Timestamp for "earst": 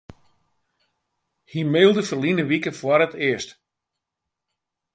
3.27-3.49